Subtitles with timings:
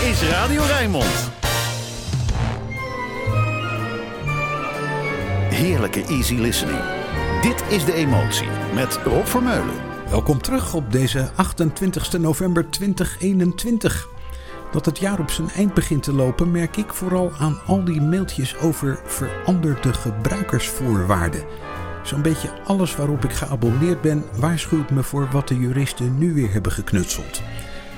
[0.00, 1.30] is Radio Rijnmond.
[5.50, 6.78] Heerlijke easy listening.
[7.42, 9.74] Dit is De Emotie met Rob Vermeulen.
[10.10, 14.08] Welkom terug op deze 28 november 2021.
[14.72, 18.00] Dat het jaar op zijn eind begint te lopen merk ik vooral aan al die
[18.00, 21.44] mailtjes over veranderde gebruikersvoorwaarden.
[22.02, 26.52] Zo'n beetje alles waarop ik geabonneerd ben waarschuwt me voor wat de juristen nu weer
[26.52, 27.42] hebben geknutseld.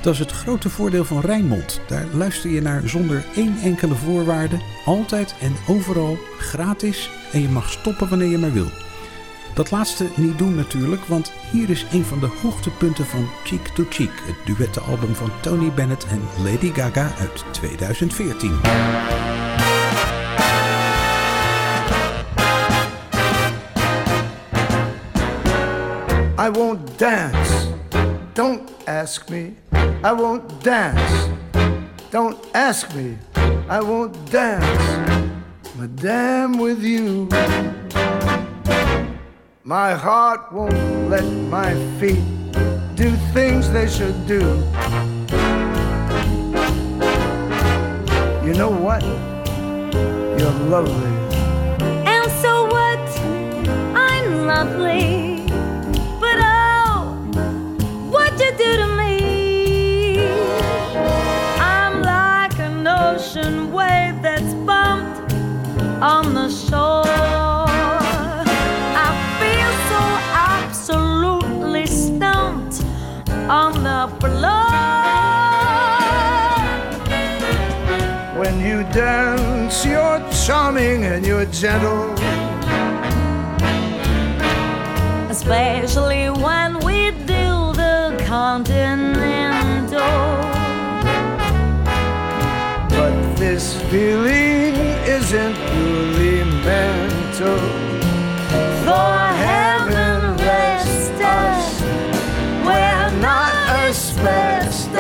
[0.02, 1.80] Dat is het grote voordeel van Rijnmond.
[1.86, 7.70] Daar luister je naar zonder één enkele voorwaarde, altijd en overal, gratis en je mag
[7.70, 8.70] stoppen wanneer je maar wil.
[9.54, 13.84] Dat laatste niet doen natuurlijk, want hier is een van de hoogtepunten van Cheek to
[13.88, 18.50] Cheek, het duettenalbum van Tony Bennett en Lady Gaga uit 2014.
[26.38, 27.68] I won't dance.
[28.32, 29.71] Don't ask me.
[30.04, 31.31] I won't dance.
[32.11, 33.17] Don't ask me.
[33.69, 34.83] I won't dance.
[35.77, 37.28] Madame, with you.
[39.64, 42.24] My heart won't let my feet
[42.94, 44.41] do things they should do.
[48.44, 49.02] You know what?
[50.39, 51.14] You're lovely.
[52.05, 52.98] And so what?
[53.96, 55.21] I'm lovely.
[80.46, 82.12] Charming and you're gentle.
[85.32, 89.98] especially when we do the continental.
[92.90, 94.74] But this feeling
[95.16, 97.58] isn't purely mental.
[98.84, 99.18] For
[99.48, 101.80] heaven rest us,
[102.67, 103.52] we're not
[103.83, 104.94] asbestos.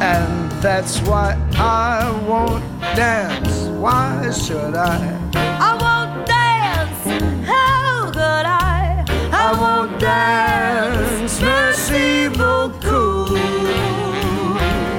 [0.00, 2.64] And that's why I won't
[2.96, 3.45] dance.
[3.86, 4.98] Why should I?
[5.36, 7.04] I won't dance.
[7.46, 9.04] How could I?
[9.30, 11.40] I won't dance.
[11.40, 13.30] Merci beaucoup.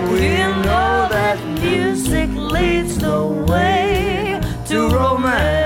[0.10, 5.57] We know that music leads the way to romance.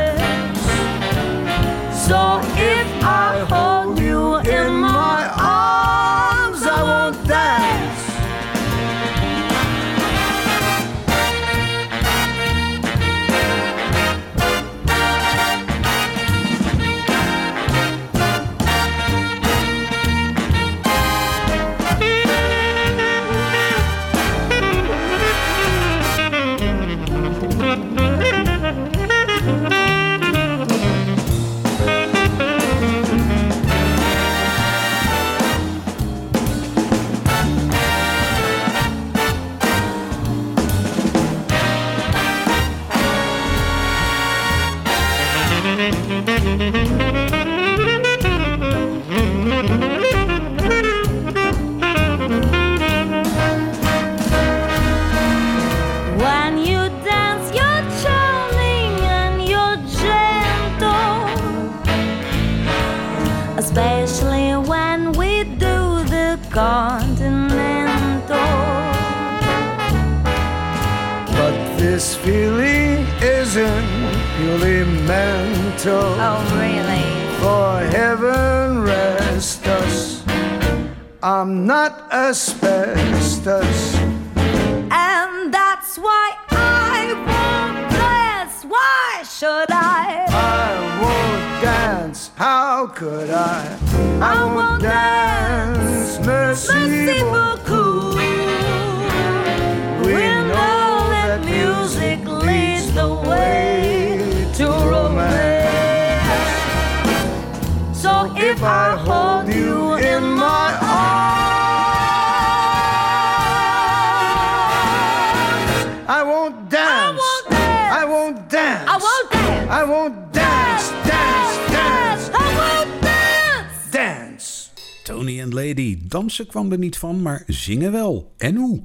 [118.50, 118.92] Dance.
[118.92, 119.72] I won't dance.
[119.72, 120.92] I won't dance.
[120.92, 121.70] I won't dance.
[121.72, 121.72] Dance.
[121.72, 122.30] Dance.
[122.30, 123.90] I won't dance.
[123.92, 124.70] Dance.
[125.04, 128.34] Tony en Lady, dansen kwam er niet van, maar zingen wel.
[128.38, 128.84] En hoe?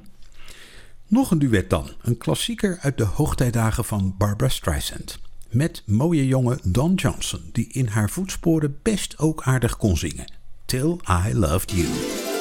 [1.07, 5.19] Nog een duet dan, een klassieker uit de hoogtijdagen van Barbara Streisand.
[5.51, 10.33] Met mooie jongen Don Johnson, die in haar voetsporen best ook aardig kon zingen.
[10.65, 12.36] Till I Loved You.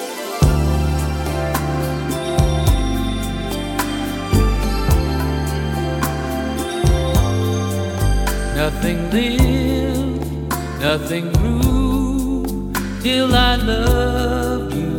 [8.56, 10.50] Nothing lived,
[10.80, 12.72] nothing grew
[13.02, 14.96] till I loved you.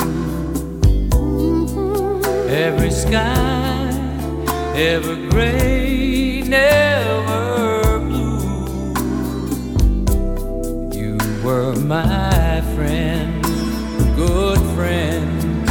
[2.50, 3.88] Every sky,
[4.76, 8.92] ever gray, never blue.
[10.92, 13.42] You were my friend,
[14.16, 15.68] good friend,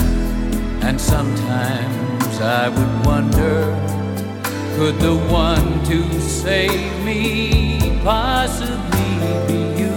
[0.83, 3.94] and sometimes I would wonder
[4.75, 9.15] could the one to save me possibly
[9.47, 9.95] be you?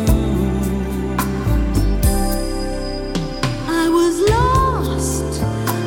[3.66, 5.42] I was lost,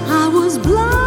[0.09, 1.00] I was blind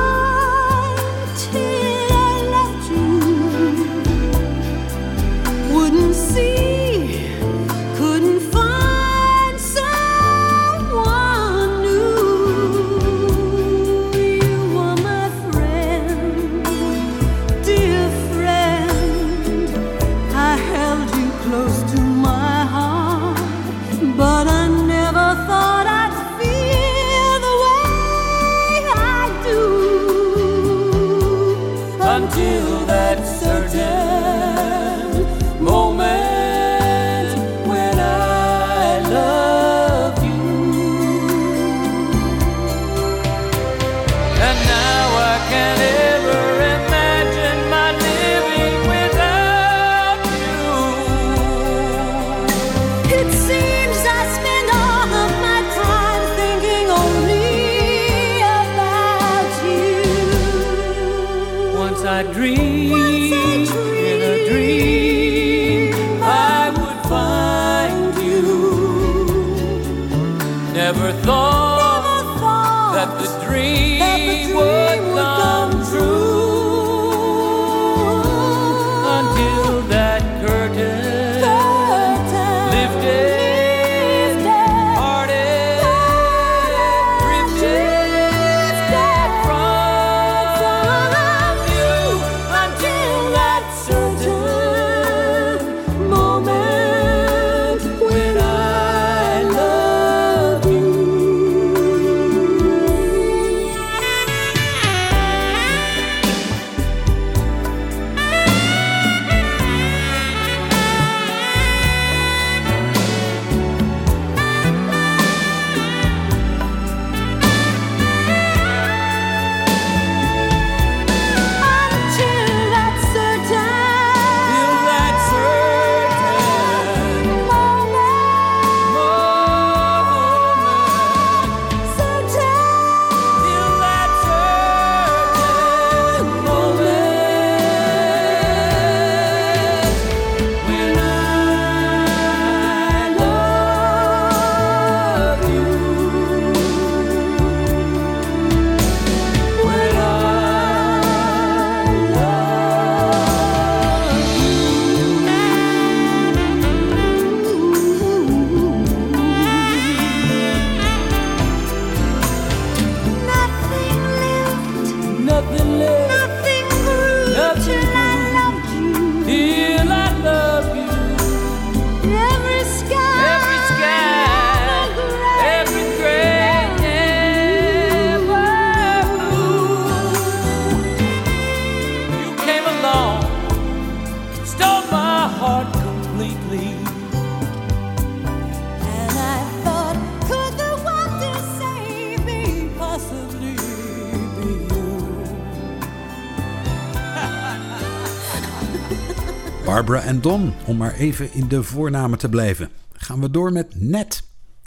[199.85, 202.71] Barbara en Don, om maar even in de voornamen te blijven.
[202.93, 204.23] Gaan we door met Ned.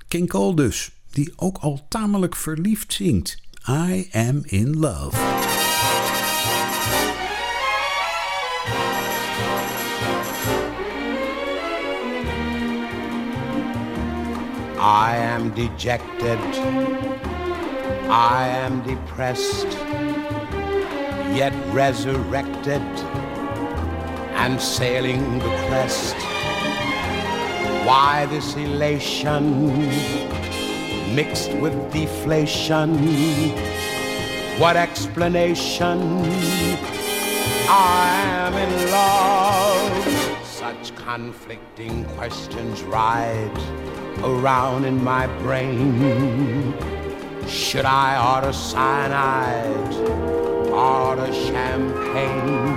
[0.08, 3.42] King Cole dus, die ook al tamelijk verliefd zingt.
[3.68, 5.18] I am in love.
[14.80, 16.40] I am dejected.
[18.10, 19.78] I am depressed,
[21.34, 22.82] yet resurrected
[24.38, 26.16] and sailing the crest.
[27.86, 29.44] Why this elation
[31.16, 32.90] mixed with deflation?
[34.60, 36.00] What explanation?
[37.70, 38.10] I
[38.44, 40.46] am in love.
[40.46, 43.60] Such conflicting questions ride
[44.24, 46.74] around in my brain.
[47.48, 49.94] Should I order cyanide?
[50.72, 52.77] Order champagne?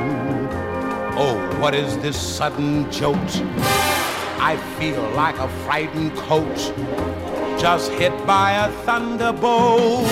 [1.22, 3.42] Oh, What is this sudden jolt?
[4.40, 6.56] I feel like a frightened colt
[7.58, 10.06] just hit by a thunderbolt.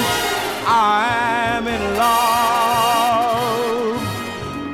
[0.67, 3.97] I'm in love.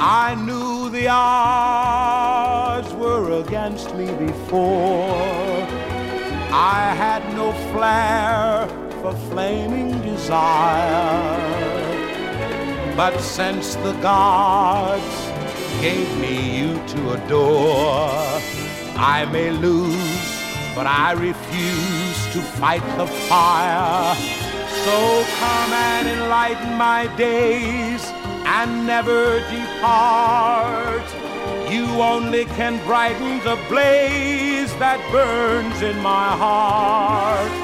[0.00, 5.62] I knew the odds were against me before.
[6.50, 8.66] I had no flair
[9.00, 11.38] for flaming desire.
[12.96, 15.33] But since the gods
[15.84, 18.40] gave me you to adore,
[18.96, 20.24] I may lose,
[20.74, 24.14] but I refuse to fight the fire.
[24.86, 24.96] So
[25.40, 28.02] come and enlighten my days
[28.46, 31.06] and never depart.
[31.70, 37.54] You only can brighten the blaze that burns in my heart.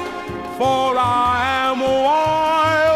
[0.59, 2.90] For I am wildly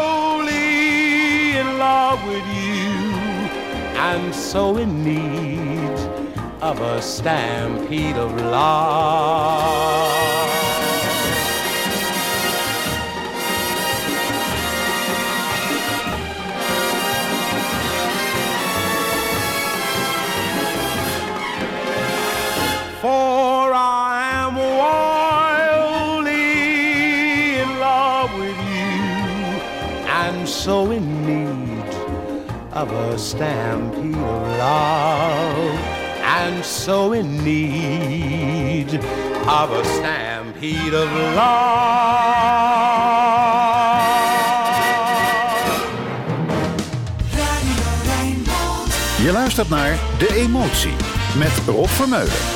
[4.08, 5.98] and so in need
[6.62, 10.06] of a stampede of love.
[23.02, 24.12] For I
[24.44, 26.30] am wildly
[27.62, 29.06] in love with you
[30.22, 31.15] and so in
[32.76, 35.78] of a stampede of love
[36.20, 38.94] and so in need
[39.48, 42.36] of a stampede of love.
[49.22, 50.94] Je luistert naar De Emotie
[51.36, 52.55] met Rob Vermeulen.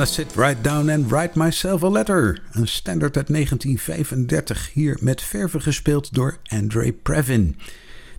[0.00, 2.42] Gonna sit right down and write myself a letter.
[2.52, 7.56] Een standaard uit 1935, hier met verven gespeeld door Andre Previn,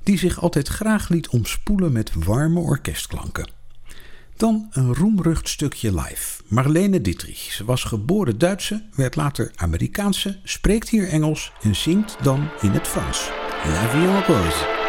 [0.03, 3.49] die zich altijd graag liet omspoelen met warme orkestklanken.
[4.37, 6.41] Dan een roemrucht stukje live.
[6.47, 7.37] Marlene Dietrich.
[7.37, 12.87] Ze was geboren Duitse, werd later Amerikaanse, spreekt hier Engels en zingt dan in het
[12.87, 13.29] Frans.
[13.65, 14.80] La vie en rose.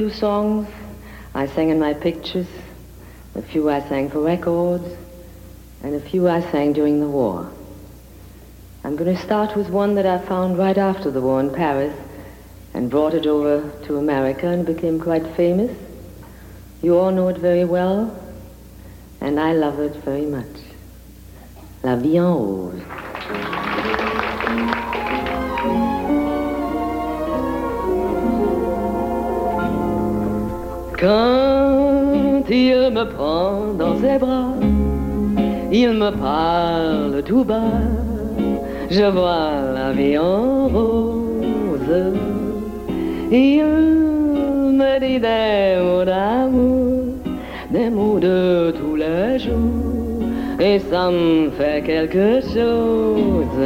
[0.00, 0.66] Few songs
[1.34, 2.46] I sang in my pictures,
[3.34, 4.96] a few I sang for records,
[5.82, 7.52] and a few I sang during the war.
[8.82, 11.94] I'm going to start with one that I found right after the war in Paris
[12.72, 15.76] and brought it over to America and became quite famous.
[16.80, 18.18] You all know it very well,
[19.20, 20.62] and I love it very much.
[21.82, 22.99] La vie en rose.
[31.00, 34.52] Quand il me prend dans ses bras,
[35.72, 37.80] il me parle tout bas,
[38.90, 42.14] je vois la vie en rose.
[43.32, 47.14] Il me dit des mots d'amour,
[47.70, 50.20] des mots de tous les jours,
[50.60, 53.62] et ça me fait quelque chose.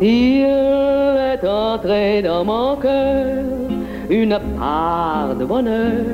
[0.00, 3.65] Il est entré dans mon cœur
[4.10, 6.04] une part de bonheur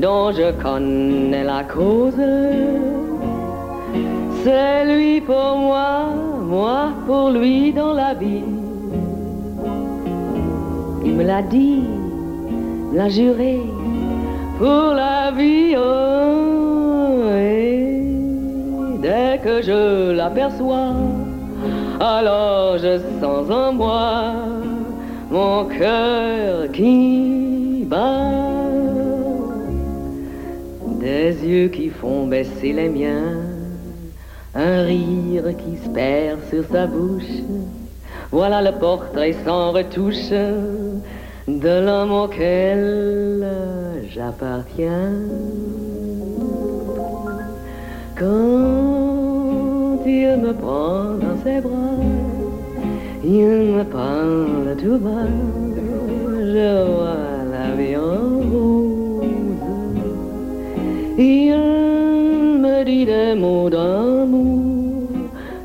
[0.00, 2.20] dont je connais la cause.
[4.42, 6.06] C'est lui pour moi,
[6.40, 8.44] moi pour lui dans la vie.
[11.04, 11.82] Il me l'a dit,
[12.92, 13.60] l'a juré
[14.58, 15.74] pour la vie.
[15.76, 18.02] Oh, et
[19.00, 20.94] dès que je l'aperçois,
[22.00, 24.34] alors je sens en moi
[25.32, 28.30] mon cœur qui bat,
[31.00, 33.40] des yeux qui font baisser les miens,
[34.54, 37.40] un rire qui se perd sur sa bouche.
[38.30, 40.30] Voilà le portrait sans retouche
[41.48, 43.46] de l'homme auquel
[44.14, 45.14] j'appartiens.
[48.18, 52.21] Quand il me prend dans ses bras,
[53.24, 55.28] il me parle tout bas,
[56.54, 59.22] je vois la vie en rose.
[61.18, 61.54] Il
[62.60, 65.08] me dit des mots d'amour,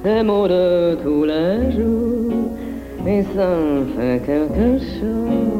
[0.03, 2.51] des mots de tous les jours,
[3.07, 5.57] et ça me fait quelque chose.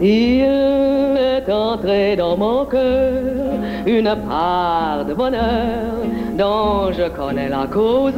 [0.00, 3.36] Il est entré dans mon cœur
[3.86, 5.94] une part de bonheur
[6.38, 8.12] dont je connais la cause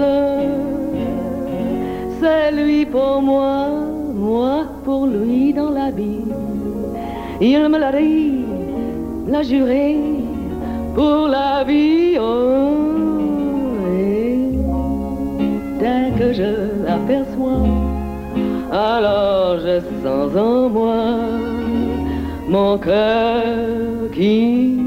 [2.21, 3.69] c'est lui pour moi,
[4.15, 6.25] moi pour lui dans la vie.
[7.41, 8.45] Il me l'a dit,
[9.29, 9.97] l'a juré
[10.95, 12.17] pour la vie.
[12.19, 12.75] Oh,
[13.89, 14.51] et
[15.81, 17.67] dès que je l'aperçois,
[18.73, 21.05] alors je sens en moi
[22.49, 24.78] mon cœur qui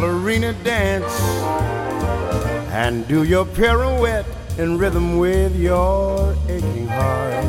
[0.00, 1.20] ballerina dance
[2.72, 4.24] and do your pirouette
[4.56, 7.44] in rhythm with your aching heart.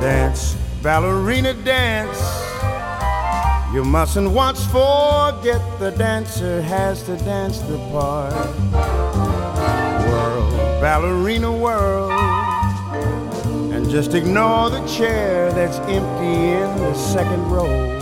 [0.00, 2.20] Dance, ballerina dance.
[3.74, 8.32] You mustn't once forget the dancer has to dance the part.
[10.06, 12.12] World, ballerina world.
[13.72, 18.01] And just ignore the chair that's empty in the second row.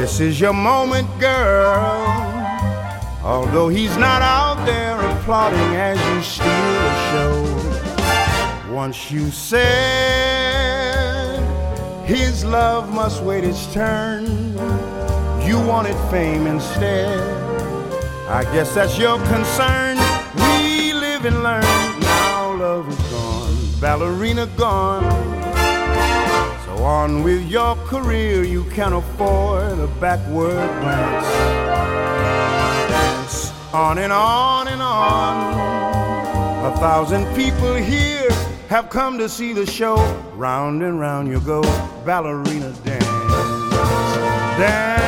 [0.00, 1.76] This is your moment, girl.
[3.22, 8.72] Although he's not out there applauding as you steal the show.
[8.72, 9.68] Once you said
[12.06, 14.24] his love must wait its turn,
[15.46, 17.20] you wanted fame instead.
[18.26, 19.98] I guess that's your concern.
[20.34, 21.60] We live and learn.
[22.00, 25.39] Now love is gone, ballerina gone.
[26.80, 31.26] On with your career, you can't afford a backward glance.
[32.90, 36.72] Dance on and on and on.
[36.72, 38.30] A thousand people here
[38.68, 39.96] have come to see the show.
[40.34, 41.60] Round and round you go,
[42.06, 42.72] ballerina.
[42.82, 43.04] Dance,
[44.58, 44.99] dance.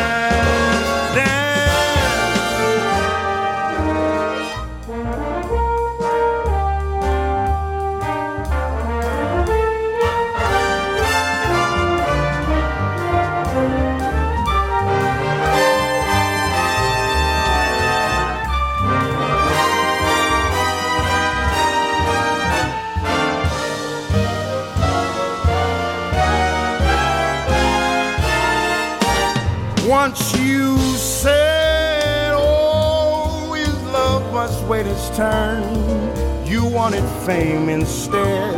[35.15, 36.47] Turn.
[36.47, 38.55] You wanted fame instead.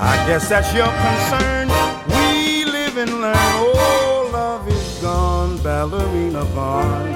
[0.00, 1.68] I guess that's your concern.
[2.08, 3.34] We live and learn.
[3.36, 7.14] Oh, love is gone, ballerina gone.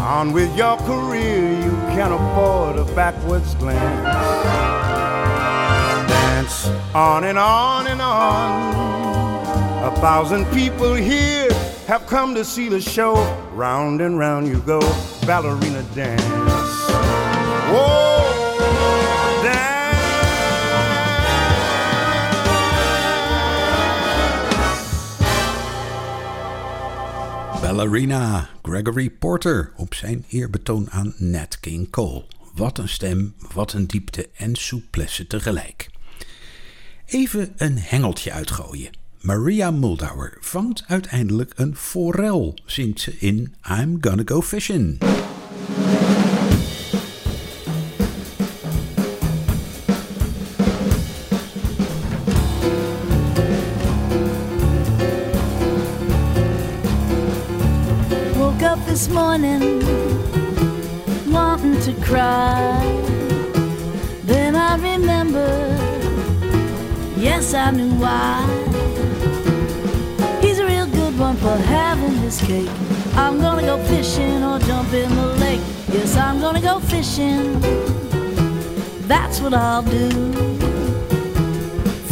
[0.00, 4.04] On with your career, you can't afford a backwards glance.
[6.08, 9.84] Dance on and on and on.
[9.84, 11.52] A thousand people here
[11.86, 13.14] have come to see the show.
[13.52, 14.80] Round and round you go,
[15.26, 16.65] ballerina dance.
[27.76, 32.24] Ballerina Gregory Porter op zijn eerbetoon aan Nat King Cole.
[32.54, 35.90] Wat een stem, wat een diepte en souplesse tegelijk.
[37.06, 38.90] Even een hengeltje uitgooien.
[39.20, 44.98] Maria Muldauer vangt uiteindelijk een forel, zingt ze in I'm Gonna Go Fishing.
[58.96, 59.60] This morning
[61.30, 62.80] wanting to cry.
[64.24, 65.78] Then I remembered,
[67.18, 68.40] yes, I knew why.
[70.40, 72.70] He's a real good one for having his cake.
[73.16, 75.60] I'm gonna go fishing or jump in the lake.
[75.92, 77.60] Yes, I'm gonna go fishing.
[79.06, 80.08] That's what I'll do.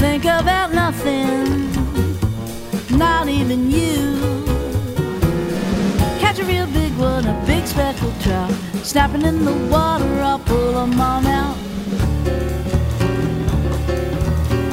[0.02, 1.70] Think about nothing,
[2.98, 4.33] not even you.
[6.34, 8.50] Catch a real big one, a big speckled trout.
[8.82, 11.56] Snapping in the water, I'll pull them on out.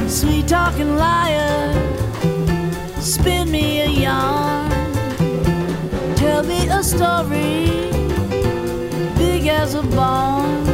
[0.10, 1.72] Sweet talking liar,
[3.00, 4.72] spin me a yarn.
[6.16, 7.92] Tell me a story,
[9.18, 10.66] big as a barn.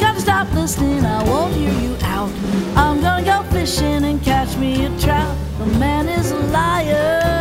[0.00, 2.30] Gotta stop listening, I won't hear you out.
[2.74, 5.36] I'm gonna go fishing and catch me a trout.
[5.58, 7.39] The man is a liar,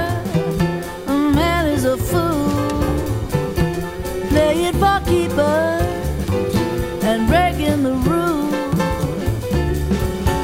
[5.42, 8.54] and breaking the rules.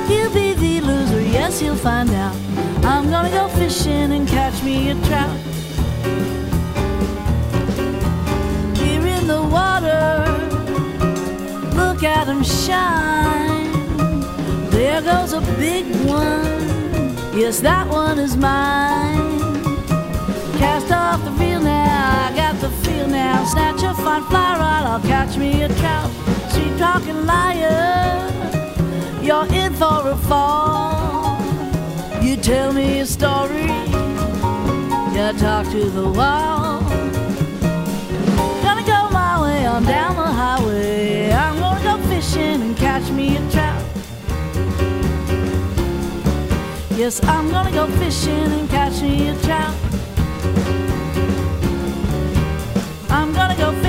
[0.07, 2.35] He'll be the loser, yes, he'll find out.
[2.83, 5.39] I'm gonna go fishing and catch me a trout.
[8.77, 10.25] Here in the water,
[11.75, 13.71] look at him shine.
[14.69, 19.39] There goes a big one, yes, that one is mine.
[20.57, 22.31] Cast off the reel now,
[23.35, 23.75] I got the feel now.
[23.75, 26.11] Snatch a fine fly rod, I'll catch me a trout.
[26.51, 28.29] Sweet talking liar,
[29.21, 31.41] you're in for a fall.
[32.21, 33.71] You tell me a story,
[35.13, 36.81] you talk to the wall.
[38.63, 41.31] Gonna go my way on down the highway.
[41.31, 43.83] I'm gonna go fishing and catch me a trout.
[46.97, 49.94] Yes, I'm gonna go fishing and catch me a trout.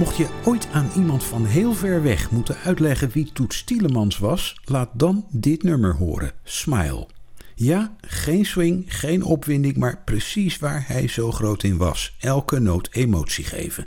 [0.00, 4.60] Mocht je ooit aan iemand van heel ver weg moeten uitleggen wie Toets Tielemans was,
[4.64, 7.06] laat dan dit nummer horen: Smile.
[7.54, 12.16] Ja, geen swing, geen opwinding, maar precies waar hij zo groot in was.
[12.20, 13.86] Elke noot emotie geven.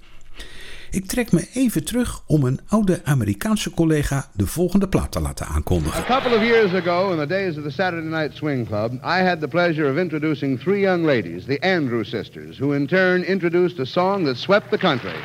[0.92, 5.46] Ik trek me even terug om een oude Amerikaanse collega de volgende plaat te laten
[5.46, 6.04] aankondigen.
[6.04, 9.24] A couple of years ago, in the days of the Saturday Night Swing Club, I
[9.24, 13.80] had the pleasure of introducing three young ladies, the Andrew sisters, who in turn introduced
[13.80, 15.20] a song that swept the country.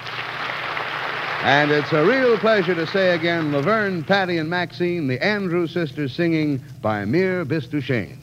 [1.41, 6.13] And it's a real pleasure to say again, Laverne, Patty, and Maxine, the Andrews sisters
[6.13, 8.19] singing Bei Mir Bist Du Schön.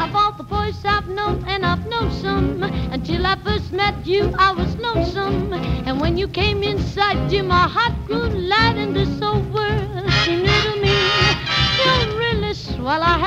[0.00, 4.32] Of all the boys I've known, and I've known some, until I first met you,
[4.38, 5.52] I was lonesome.
[5.52, 9.42] And when you came inside, dear, my heart grew light, and this whole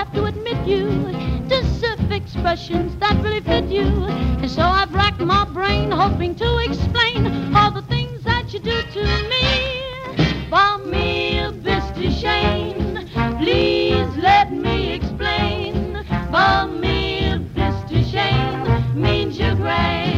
[0.01, 0.87] have to admit you
[1.47, 3.85] deserve expressions that really fit you.
[4.41, 8.81] And so I've racked my brain, hoping to explain all the things that you do
[8.81, 10.49] to me.
[10.49, 13.07] Bei Mir Bist Du Schön.
[13.37, 16.03] Please let me explain.
[16.31, 20.10] Bei Mir Bist Du Schön means you're grand.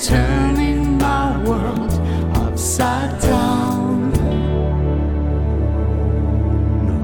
[0.00, 1.92] turning my world
[2.36, 4.10] upside down.
[6.86, 7.00] No.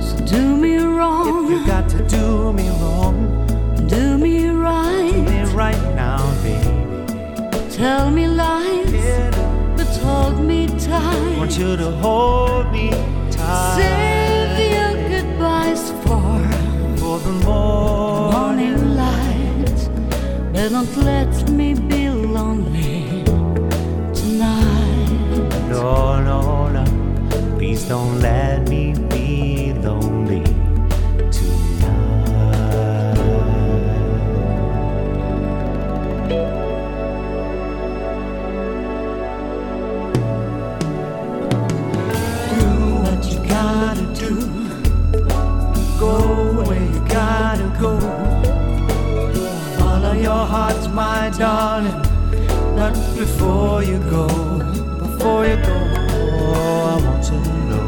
[0.00, 1.44] So do me wrong.
[1.44, 3.16] If you got to do me wrong,
[3.88, 5.10] do me right.
[5.12, 7.70] Do me right now, baby.
[7.70, 8.92] Tell me lies
[9.76, 11.34] but hold me tight.
[11.34, 12.90] I want you to hold me
[13.32, 13.76] tight.
[13.76, 14.03] Say
[20.70, 23.22] Don't let me be lonely
[24.14, 25.68] tonight.
[25.68, 26.84] No, no, no.
[27.58, 28.83] Please don't let me
[53.24, 54.26] before you go,
[54.98, 55.76] before you go.
[56.46, 57.36] Oh, I want to
[57.70, 57.86] know,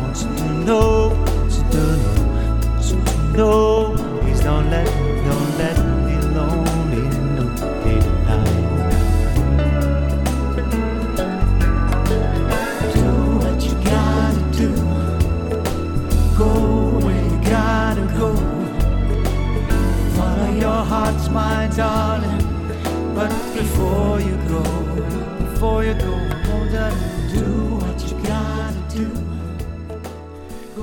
[0.00, 0.28] want to
[0.66, 2.28] know, want to know,
[2.64, 2.96] want to
[3.36, 4.20] know.
[4.22, 5.01] Please don't let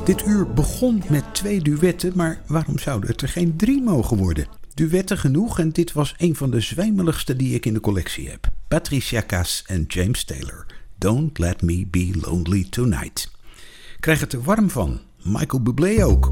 [0.05, 4.47] Dit uur begon met twee duetten, maar waarom zouden het er geen drie mogen worden?
[4.73, 8.47] Duetten genoeg en dit was een van de zwijmeligste die ik in de collectie heb.
[8.67, 10.65] Patricia Cass en James Taylor.
[10.97, 13.31] Don't let me be lonely tonight.
[13.99, 14.99] Krijg het er warm van.
[15.23, 16.31] Michael Bublé ook.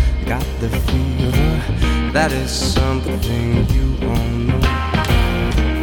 [0.37, 1.51] got the fever.
[2.13, 4.61] That is something you all know.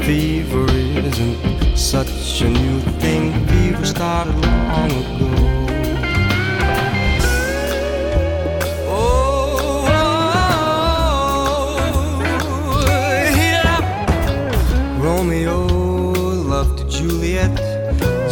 [0.05, 0.67] Fever
[1.09, 3.47] isn't such a new thing.
[3.49, 4.35] Fever started
[4.73, 5.31] long ago.
[8.89, 9.85] Oh.
[14.99, 15.59] Romeo
[16.55, 17.55] loved Juliet.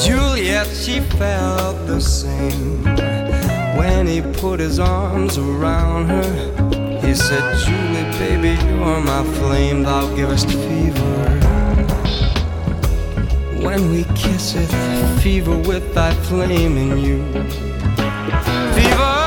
[0.01, 2.76] Juliet, she felt the same.
[3.77, 6.31] When he put his arms around her,
[7.07, 11.17] he said, Julie, baby, you're my flame, thou givest fever.
[13.61, 14.71] When we kiss it,
[15.21, 17.19] fever with thy flame in you.
[18.75, 19.19] Fever,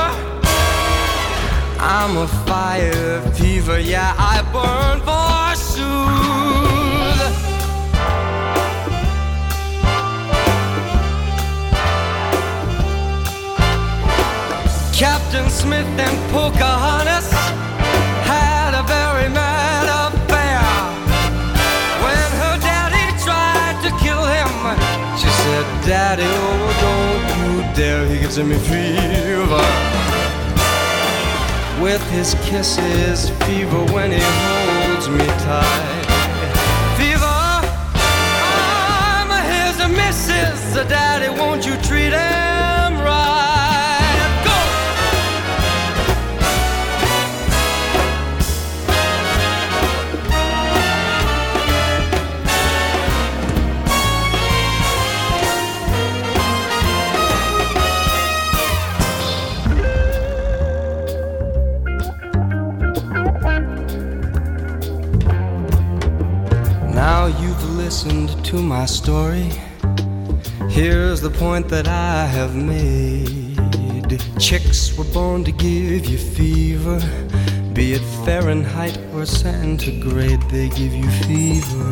[1.78, 5.19] I'm a fire fever, yeah, I burn forsooth.
[15.30, 17.30] Captain Smith and Pocahontas
[18.26, 20.58] had a very mad affair.
[22.02, 24.50] When her daddy tried to kill him,
[25.16, 29.62] she said, Daddy, oh, don't you dare, he gives me fever.
[31.80, 36.06] With his kisses, fever when he holds me tight.
[36.98, 37.38] Fever,
[38.98, 42.39] I'm his missus, Daddy, won't you treat him
[68.04, 69.50] listened to my story.
[70.70, 74.18] Here's the point that I have made.
[74.38, 76.98] Chicks were born to give you fever.
[77.74, 81.90] Be it Fahrenheit or centigrade, they give you fever.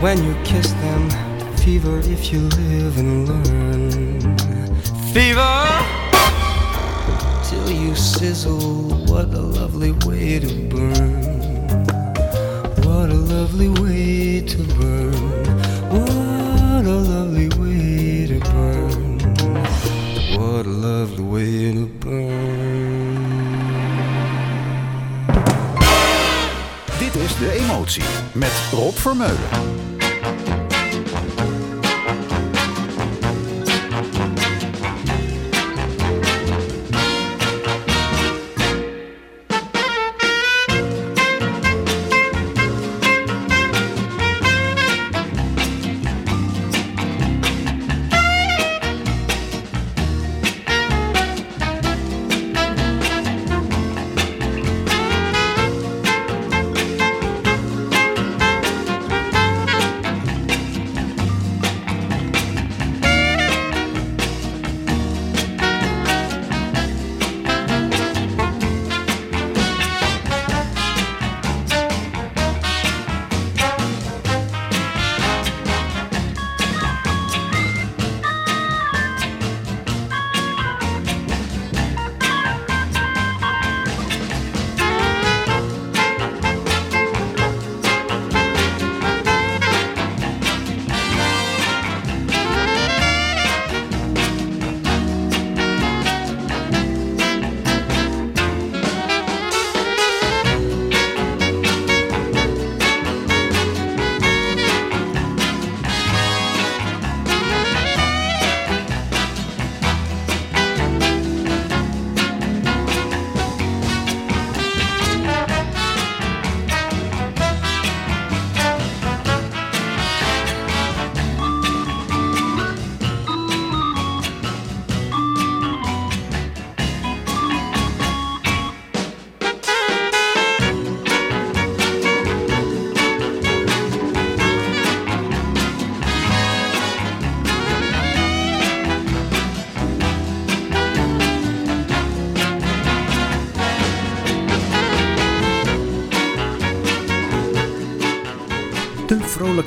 [0.00, 1.10] When you kiss them,
[1.56, 4.38] fever if you live and learn.
[5.12, 5.56] Fever!
[7.48, 11.45] Till you sizzle, what a lovely way to burn.
[13.56, 15.14] Lovely way to burn.
[15.88, 19.18] What a lovely way to burn.
[20.36, 23.16] What a lovely way to burn.
[26.98, 29.95] Dit is De Emotie met Rob Vermeulen.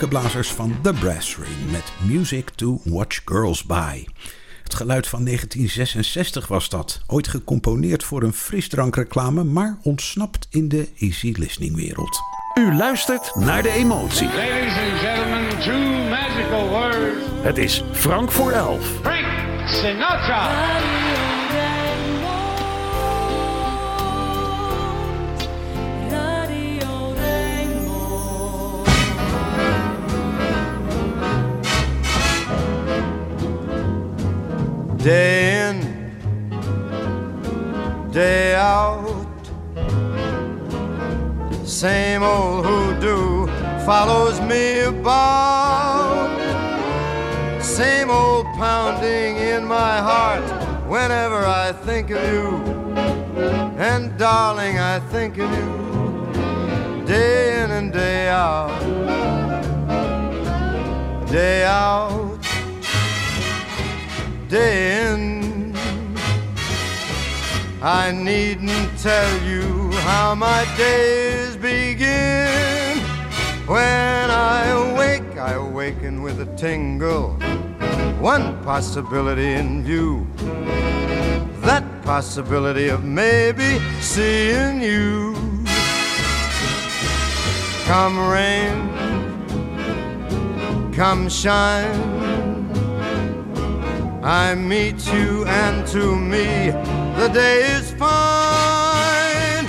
[0.09, 4.05] Blazers van The Brass Ring met Music to Watch Girls By.
[4.63, 10.87] Het geluid van 1966 was dat, ooit gecomponeerd voor een frisdrankreclame, maar ontsnapt in de
[10.99, 12.19] easy listening wereld.
[12.53, 14.27] U luistert naar de emotie.
[14.27, 17.25] Ladies and gentlemen, two magical words.
[17.41, 18.85] Het is Frank voor elf.
[19.01, 21.38] Frank Sinatra.
[35.03, 35.77] Day in,
[38.11, 39.25] day out.
[41.63, 43.47] Same old hoodoo
[43.85, 46.37] follows me about.
[47.61, 50.43] Same old pounding in my heart
[50.87, 52.57] whenever I think of you.
[53.77, 55.79] And darling, I think of you
[57.09, 58.88] day in and day out.
[67.81, 72.97] I needn't tell you how my days begin.
[73.67, 77.37] When I awake, I awaken with a tingle.
[78.19, 80.27] One possibility in view.
[81.61, 85.35] That possibility of maybe seeing you.
[87.85, 88.89] Come rain,
[90.91, 92.19] come shine.
[94.21, 96.73] I meet you, and to me,
[97.17, 99.67] the day is fine.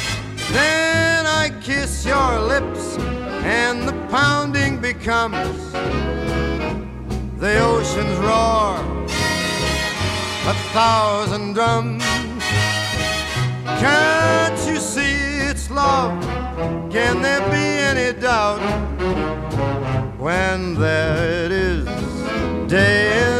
[0.53, 2.99] Then I kiss your lips,
[3.45, 5.73] and the pounding becomes
[7.39, 8.79] the ocean's roar,
[10.47, 12.05] a thousand drums.
[13.81, 16.21] Can't you see it's love?
[16.91, 18.61] Can there be any doubt
[20.19, 21.87] when there it is,
[22.69, 23.40] day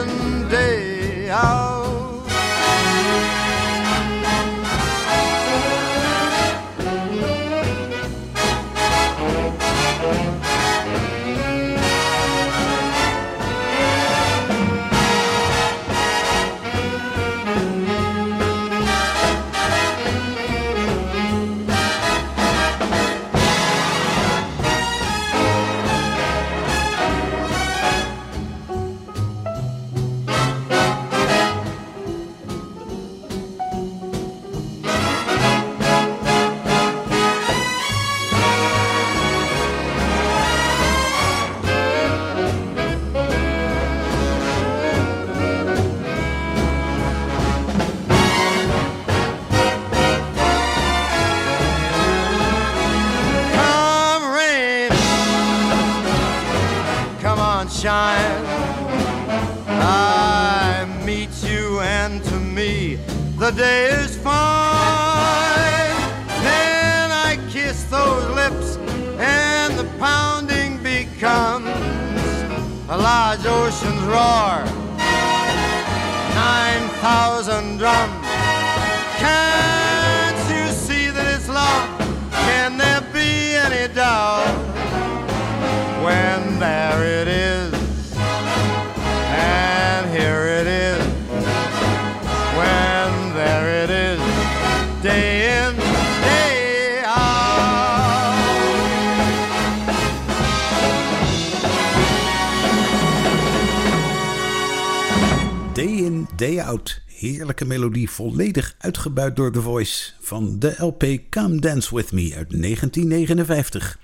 [109.29, 113.99] door The Voice van de LP Come Dance With Me uit 1959.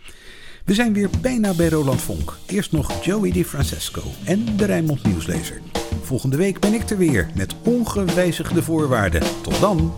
[0.65, 2.37] We zijn weer bijna bij Roland Vonk.
[2.47, 5.61] Eerst nog Joey DiFrancesco en de Rijnmond Nieuwslezer.
[6.03, 9.23] Volgende week ben ik er weer met ongewijzigde voorwaarden.
[9.43, 9.95] Tot dan!